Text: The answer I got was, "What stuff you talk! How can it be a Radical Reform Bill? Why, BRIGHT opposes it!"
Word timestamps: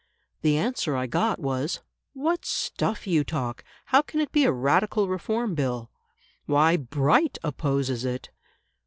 The 0.41 0.57
answer 0.57 0.95
I 0.95 1.05
got 1.05 1.37
was, 1.39 1.81
"What 2.13 2.43
stuff 2.43 3.05
you 3.05 3.23
talk! 3.23 3.63
How 3.85 4.01
can 4.01 4.19
it 4.19 4.31
be 4.31 4.45
a 4.45 4.51
Radical 4.51 5.07
Reform 5.07 5.53
Bill? 5.53 5.91
Why, 6.47 6.75
BRIGHT 6.75 7.37
opposes 7.43 8.03
it!" 8.03 8.31